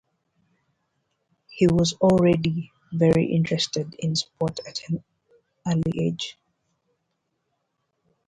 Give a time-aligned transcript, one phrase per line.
[1.47, 5.03] He was already very interested in sport at an
[5.67, 6.37] early age.